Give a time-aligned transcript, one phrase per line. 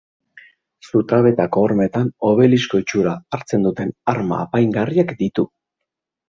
[0.85, 5.47] Zutabeetako hormetan obelisko itxura hartzen duten arma apaingarriak ditu.